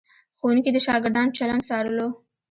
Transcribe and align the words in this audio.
ښوونکي 0.37 0.69
د 0.73 0.77
شاګردانو 0.85 1.35
چلند 1.37 1.63
څارلو. 1.67 2.07